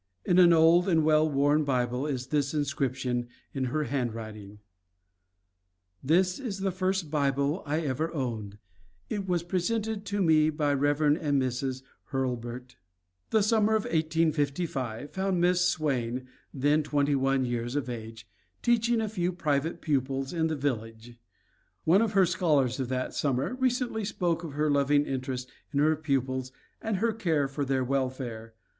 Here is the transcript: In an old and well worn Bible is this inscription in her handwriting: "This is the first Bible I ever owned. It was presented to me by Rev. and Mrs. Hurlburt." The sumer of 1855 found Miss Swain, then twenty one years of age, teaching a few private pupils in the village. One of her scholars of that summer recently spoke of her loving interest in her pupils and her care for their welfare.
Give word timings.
In 0.25 0.39
an 0.39 0.51
old 0.51 0.89
and 0.89 1.05
well 1.05 1.29
worn 1.29 1.63
Bible 1.63 2.07
is 2.07 2.25
this 2.25 2.55
inscription 2.55 3.27
in 3.53 3.65
her 3.65 3.83
handwriting: 3.83 4.57
"This 6.03 6.39
is 6.39 6.61
the 6.61 6.71
first 6.71 7.11
Bible 7.11 7.61
I 7.67 7.81
ever 7.81 8.11
owned. 8.11 8.57
It 9.11 9.27
was 9.27 9.43
presented 9.43 10.03
to 10.07 10.23
me 10.23 10.49
by 10.49 10.73
Rev. 10.73 11.01
and 11.01 11.39
Mrs. 11.39 11.83
Hurlburt." 12.05 12.77
The 13.29 13.43
sumer 13.43 13.75
of 13.75 13.83
1855 13.83 15.11
found 15.11 15.39
Miss 15.39 15.69
Swain, 15.69 16.27
then 16.51 16.81
twenty 16.81 17.13
one 17.13 17.45
years 17.45 17.75
of 17.75 17.87
age, 17.87 18.27
teaching 18.63 19.01
a 19.01 19.07
few 19.07 19.31
private 19.31 19.81
pupils 19.81 20.33
in 20.33 20.47
the 20.47 20.55
village. 20.55 21.15
One 21.83 22.01
of 22.01 22.13
her 22.13 22.25
scholars 22.25 22.79
of 22.79 22.89
that 22.89 23.13
summer 23.13 23.53
recently 23.53 24.03
spoke 24.05 24.43
of 24.43 24.53
her 24.53 24.71
loving 24.71 25.05
interest 25.05 25.51
in 25.71 25.77
her 25.79 25.95
pupils 25.95 26.51
and 26.81 26.97
her 26.97 27.13
care 27.13 27.47
for 27.47 27.63
their 27.63 27.83
welfare. 27.83 28.55